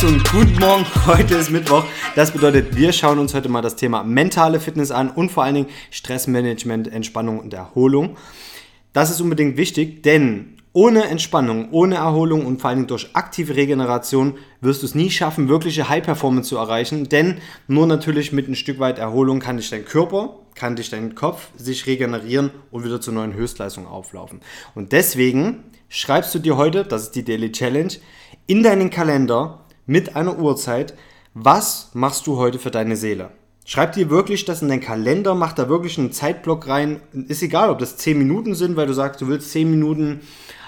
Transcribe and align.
Guten 0.00 0.58
Morgen, 0.58 0.86
heute 1.06 1.34
ist 1.34 1.50
Mittwoch. 1.50 1.84
Das 2.14 2.30
bedeutet, 2.30 2.74
wir 2.74 2.90
schauen 2.90 3.18
uns 3.18 3.34
heute 3.34 3.50
mal 3.50 3.60
das 3.60 3.76
Thema 3.76 4.02
mentale 4.02 4.58
Fitness 4.58 4.90
an 4.90 5.10
und 5.10 5.30
vor 5.30 5.44
allen 5.44 5.56
Dingen 5.56 5.66
Stressmanagement, 5.90 6.90
Entspannung 6.90 7.38
und 7.38 7.52
Erholung. 7.52 8.16
Das 8.94 9.10
ist 9.10 9.20
unbedingt 9.20 9.58
wichtig, 9.58 10.02
denn 10.02 10.56
ohne 10.72 11.04
Entspannung, 11.04 11.68
ohne 11.72 11.96
Erholung 11.96 12.46
und 12.46 12.62
vor 12.62 12.70
allen 12.70 12.78
Dingen 12.78 12.88
durch 12.88 13.10
aktive 13.12 13.56
Regeneration 13.56 14.38
wirst 14.62 14.80
du 14.80 14.86
es 14.86 14.94
nie 14.94 15.10
schaffen, 15.10 15.50
wirkliche 15.50 15.90
High 15.90 16.02
Performance 16.02 16.48
zu 16.48 16.56
erreichen. 16.56 17.10
Denn 17.10 17.42
nur 17.68 17.86
natürlich 17.86 18.32
mit 18.32 18.48
ein 18.48 18.56
Stück 18.56 18.78
weit 18.78 18.98
Erholung 18.98 19.38
kann 19.38 19.58
dich 19.58 19.68
dein 19.68 19.84
Körper, 19.84 20.38
kann 20.54 20.76
dich 20.76 20.88
dein 20.88 21.14
Kopf 21.14 21.48
sich 21.58 21.86
regenerieren 21.86 22.52
und 22.70 22.86
wieder 22.86 23.02
zur 23.02 23.12
neuen 23.12 23.34
Höchstleistung 23.34 23.86
auflaufen. 23.86 24.40
Und 24.74 24.92
deswegen 24.92 25.64
schreibst 25.90 26.34
du 26.34 26.38
dir 26.38 26.56
heute, 26.56 26.84
das 26.84 27.02
ist 27.02 27.16
die 27.16 27.24
Daily 27.24 27.52
Challenge, 27.52 27.92
in 28.46 28.62
deinen 28.62 28.88
Kalender 28.88 29.59
mit 29.90 30.14
einer 30.14 30.38
Uhrzeit, 30.38 30.94
was 31.34 31.90
machst 31.94 32.28
du 32.28 32.36
heute 32.36 32.60
für 32.60 32.70
deine 32.70 32.94
Seele? 32.94 33.30
Schreib 33.64 33.92
dir 33.92 34.08
wirklich 34.08 34.44
das 34.44 34.62
in 34.62 34.68
deinen 34.68 34.80
Kalender, 34.80 35.34
mach 35.34 35.52
da 35.52 35.68
wirklich 35.68 35.98
einen 35.98 36.12
Zeitblock 36.12 36.68
rein. 36.68 37.00
Ist 37.26 37.42
egal, 37.42 37.70
ob 37.70 37.80
das 37.80 37.96
10 37.96 38.16
Minuten 38.16 38.54
sind, 38.54 38.76
weil 38.76 38.86
du 38.86 38.92
sagst, 38.92 39.20
du 39.20 39.26
willst 39.26 39.50
10 39.50 39.68
Minuten 39.68 40.20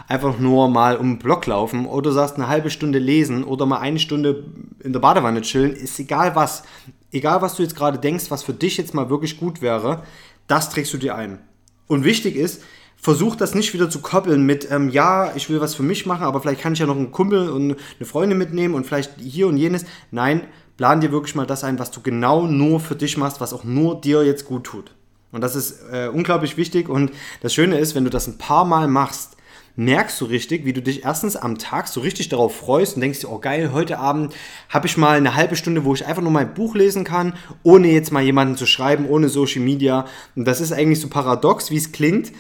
einfach 0.09 0.41
nur 0.41 0.69
mal 0.69 0.97
um 0.97 1.13
den 1.13 1.19
Block 1.21 1.47
laufen 1.47 1.87
oder 1.87 2.11
du 2.11 2.11
sagst 2.11 2.35
eine 2.35 2.49
halbe 2.49 2.69
Stunde 2.69 2.99
lesen 2.99 3.45
oder 3.45 3.65
mal 3.65 3.79
eine 3.79 4.01
Stunde 4.01 4.43
in 4.83 4.93
der 4.93 4.99
Badewanne 4.99 5.43
chillen. 5.43 5.73
Ist 5.73 6.01
egal 6.01 6.35
was. 6.35 6.65
Egal, 7.13 7.43
was 7.43 7.55
du 7.55 7.63
jetzt 7.63 7.77
gerade 7.77 8.01
denkst, 8.01 8.25
was 8.29 8.43
für 8.43 8.55
dich 8.55 8.77
jetzt 8.77 8.93
mal 8.93 9.09
wirklich 9.09 9.39
gut 9.39 9.63
wäre, 9.63 10.03
das 10.49 10.69
trägst 10.69 10.93
du 10.95 10.99
dir 10.99 11.15
ein. 11.15 11.39
Und 11.87 12.03
wichtig 12.03 12.35
ist, 12.35 12.61
versuch 13.03 13.35
das 13.35 13.55
nicht 13.55 13.75
wieder 13.75 13.91
zu 13.91 14.01
koppeln 14.01 14.47
mit, 14.47 14.71
ähm, 14.71 14.89
ja, 14.89 15.35
ich 15.35 15.51
will 15.51 15.61
was 15.61 15.75
für 15.75 15.83
mich 15.83 16.07
machen, 16.07 16.23
aber 16.23 16.41
vielleicht 16.41 16.61
kann 16.61 16.73
ich 16.73 16.79
ja 16.79 16.87
noch 16.87 16.97
einen 16.97 17.11
Kumpel 17.11 17.51
und 17.51 17.77
eine 17.99 18.07
Freundin 18.07 18.39
mitnehmen 18.39 18.75
und 18.75 18.87
vielleicht 18.87 19.19
hier 19.21 19.49
und 19.49 19.57
jenes. 19.57 19.85
Nein, 20.13 20.43
plan 20.77 21.01
dir 21.01 21.11
wirklich 21.11 21.35
mal 21.35 21.47
das 21.47 21.65
ein, 21.65 21.81
was 21.81 21.91
du 21.91 22.01
genau 22.01 22.47
nur 22.47 22.79
für 22.79 22.95
dich 22.95 23.17
machst, 23.17 23.41
was 23.41 23.53
auch 23.53 23.65
nur 23.65 24.01
dir 24.01 24.25
jetzt 24.25 24.47
gut 24.47 24.65
tut. 24.65 24.95
Und 25.33 25.41
das 25.41 25.57
ist 25.57 25.81
äh, 25.91 26.09
unglaublich 26.13 26.57
wichtig. 26.57 26.89
Und 26.89 27.11
das 27.41 27.53
Schöne 27.53 27.79
ist, 27.79 27.97
wenn 27.97 28.05
du 28.05 28.11
das 28.11 28.29
ein 28.29 28.39
paar 28.39 28.65
Mal 28.65 28.87
machst, 28.87 29.37
merkst 29.75 30.21
du 30.21 30.27
richtig, 30.27 30.65
wie 30.65 30.75
du 30.75 30.83
dich 30.83 31.05
erstens 31.05 31.35
am 31.35 31.59
Tag 31.59 31.89
so 31.89 32.01
richtig 32.01 32.29
darauf 32.29 32.55
freust 32.55 32.95
und 32.95 33.01
denkst 33.01 33.21
dir, 33.21 33.31
oh 33.31 33.39
geil, 33.39 33.73
heute 33.73 33.99
Abend 33.99 34.35
habe 34.69 34.87
ich 34.87 34.97
mal 34.97 35.17
eine 35.17 35.35
halbe 35.35 35.57
Stunde, 35.57 35.85
wo 35.85 35.95
ich 35.95 36.07
einfach 36.07 36.23
nur 36.23 36.31
mein 36.31 36.55
Buch 36.55 36.75
lesen 36.75 37.05
kann, 37.05 37.35
ohne 37.63 37.91
jetzt 37.91 38.13
mal 38.13 38.23
jemanden 38.23 38.57
zu 38.57 38.67
schreiben, 38.67 39.09
ohne 39.09 39.29
Social 39.29 39.63
Media. 39.63 40.05
Und 40.37 40.45
das 40.45 40.61
ist 40.61 40.73
eigentlich 40.73 41.01
so 41.01 41.09
paradox, 41.09 41.71
wie 41.71 41.79
es 41.79 41.91
klingt, 41.91 42.33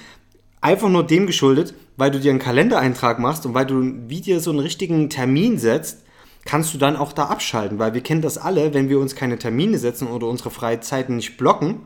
einfach 0.62 0.88
nur 0.88 1.06
dem 1.06 1.26
geschuldet, 1.26 1.74
weil 1.98 2.10
du 2.10 2.18
dir 2.18 2.30
einen 2.30 2.38
Kalendereintrag 2.38 3.18
machst 3.18 3.44
und 3.44 3.52
weil 3.52 3.66
du 3.66 3.82
wie 4.08 4.22
dir 4.22 4.40
so 4.40 4.50
einen 4.50 4.60
richtigen 4.60 5.10
Termin 5.10 5.58
setzt, 5.58 5.98
kannst 6.44 6.72
du 6.72 6.78
dann 6.78 6.96
auch 6.96 7.12
da 7.12 7.26
abschalten, 7.26 7.78
weil 7.78 7.94
wir 7.94 8.00
kennen 8.00 8.22
das 8.22 8.38
alle, 8.38 8.72
wenn 8.74 8.88
wir 8.88 8.98
uns 8.98 9.14
keine 9.14 9.38
Termine 9.38 9.78
setzen 9.78 10.08
oder 10.08 10.26
unsere 10.26 10.50
freie 10.50 10.80
Zeiten 10.80 11.16
nicht 11.16 11.36
blocken, 11.36 11.82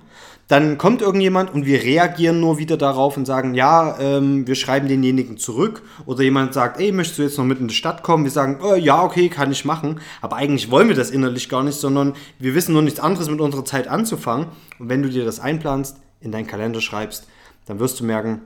dann 0.48 0.78
kommt 0.78 1.02
irgendjemand 1.02 1.52
und 1.52 1.66
wir 1.66 1.82
reagieren 1.82 2.38
nur 2.38 2.58
wieder 2.58 2.76
darauf 2.76 3.16
und 3.16 3.26
sagen, 3.26 3.54
ja, 3.54 3.98
ähm, 3.98 4.46
wir 4.46 4.54
schreiben 4.54 4.86
denjenigen 4.86 5.38
zurück. 5.38 5.82
Oder 6.06 6.22
jemand 6.22 6.54
sagt, 6.54 6.78
ey, 6.78 6.92
möchtest 6.92 7.18
du 7.18 7.22
jetzt 7.24 7.36
noch 7.36 7.44
mit 7.44 7.58
in 7.58 7.66
die 7.66 7.74
Stadt 7.74 8.04
kommen? 8.04 8.22
Wir 8.22 8.30
sagen, 8.30 8.60
oh, 8.62 8.76
ja, 8.76 9.02
okay, 9.02 9.28
kann 9.28 9.50
ich 9.50 9.64
machen, 9.64 10.00
aber 10.20 10.36
eigentlich 10.36 10.70
wollen 10.70 10.86
wir 10.86 10.94
das 10.94 11.10
innerlich 11.10 11.48
gar 11.48 11.64
nicht, 11.64 11.80
sondern 11.80 12.14
wir 12.38 12.54
wissen 12.54 12.74
nur 12.74 12.82
nichts 12.82 13.00
anderes 13.00 13.28
mit 13.28 13.40
unserer 13.40 13.64
Zeit 13.64 13.88
anzufangen. 13.88 14.46
Und 14.78 14.88
wenn 14.88 15.02
du 15.02 15.08
dir 15.08 15.24
das 15.24 15.40
einplanst, 15.40 15.96
in 16.20 16.30
deinen 16.30 16.46
Kalender 16.46 16.80
schreibst, 16.80 17.26
dann 17.66 17.80
wirst 17.80 17.98
du 17.98 18.04
merken, 18.04 18.40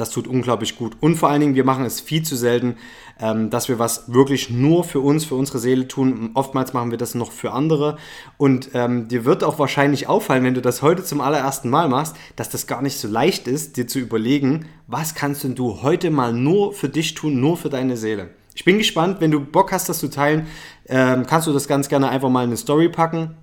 das 0.00 0.10
tut 0.10 0.26
unglaublich 0.26 0.76
gut. 0.76 0.96
Und 1.00 1.16
vor 1.16 1.28
allen 1.28 1.40
Dingen, 1.40 1.54
wir 1.54 1.64
machen 1.64 1.84
es 1.84 2.00
viel 2.00 2.22
zu 2.22 2.34
selten, 2.34 2.76
ähm, 3.20 3.50
dass 3.50 3.68
wir 3.68 3.78
was 3.78 4.12
wirklich 4.12 4.48
nur 4.48 4.82
für 4.82 5.00
uns, 5.00 5.26
für 5.26 5.34
unsere 5.34 5.58
Seele 5.58 5.86
tun. 5.88 6.30
Oftmals 6.34 6.72
machen 6.72 6.90
wir 6.90 6.98
das 6.98 7.14
noch 7.14 7.32
für 7.32 7.52
andere. 7.52 7.98
Und 8.38 8.70
ähm, 8.72 9.08
dir 9.08 9.26
wird 9.26 9.44
auch 9.44 9.58
wahrscheinlich 9.58 10.08
auffallen, 10.08 10.42
wenn 10.42 10.54
du 10.54 10.62
das 10.62 10.80
heute 10.80 11.04
zum 11.04 11.20
allerersten 11.20 11.68
Mal 11.68 11.88
machst, 11.88 12.16
dass 12.36 12.48
das 12.48 12.66
gar 12.66 12.80
nicht 12.80 12.98
so 12.98 13.08
leicht 13.08 13.46
ist, 13.46 13.76
dir 13.76 13.86
zu 13.86 13.98
überlegen, 13.98 14.66
was 14.86 15.14
kannst 15.14 15.44
denn 15.44 15.54
du 15.54 15.82
heute 15.82 16.10
mal 16.10 16.32
nur 16.32 16.72
für 16.72 16.88
dich 16.88 17.14
tun, 17.14 17.40
nur 17.40 17.58
für 17.58 17.68
deine 17.68 17.96
Seele. 17.98 18.30
Ich 18.54 18.64
bin 18.64 18.78
gespannt, 18.78 19.20
wenn 19.20 19.30
du 19.30 19.40
Bock 19.40 19.70
hast, 19.70 19.88
das 19.88 19.98
zu 19.98 20.08
teilen, 20.08 20.46
ähm, 20.88 21.26
kannst 21.26 21.46
du 21.46 21.52
das 21.52 21.68
ganz 21.68 21.88
gerne 21.88 22.08
einfach 22.08 22.30
mal 22.30 22.42
in 22.42 22.50
eine 22.50 22.56
Story 22.56 22.88
packen 22.88 23.36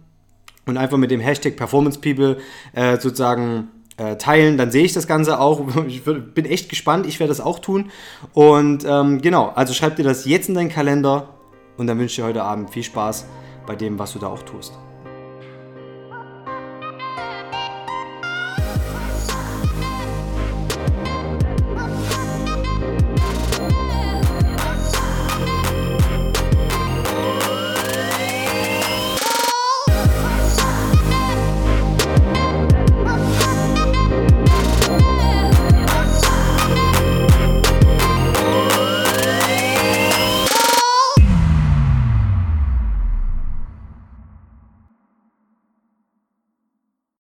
und 0.65 0.77
einfach 0.77 0.97
mit 0.97 1.11
dem 1.11 1.21
Hashtag 1.21 1.55
Performance 1.55 1.99
People 1.99 2.37
äh, 2.73 2.99
sozusagen 2.99 3.69
äh, 3.97 4.15
teilen, 4.15 4.57
dann 4.57 4.71
sehe 4.71 4.83
ich 4.83 4.93
das 4.93 5.07
Ganze 5.07 5.39
auch. 5.39 5.61
Ich 5.87 6.03
bin 6.03 6.45
echt 6.45 6.69
gespannt, 6.69 7.05
ich 7.05 7.19
werde 7.19 7.29
das 7.29 7.41
auch 7.41 7.59
tun. 7.59 7.91
Und 8.33 8.85
ähm, 8.87 9.21
genau, 9.21 9.51
also 9.55 9.73
schreib 9.73 9.95
dir 9.95 10.03
das 10.03 10.25
jetzt 10.25 10.49
in 10.49 10.55
deinen 10.55 10.69
Kalender 10.69 11.29
und 11.77 11.87
dann 11.87 11.97
wünsche 11.97 12.11
ich 12.11 12.15
dir 12.17 12.25
heute 12.25 12.43
Abend 12.43 12.69
viel 12.69 12.83
Spaß 12.83 13.25
bei 13.65 13.75
dem, 13.75 13.99
was 13.99 14.13
du 14.13 14.19
da 14.19 14.27
auch 14.27 14.43
tust. 14.43 14.73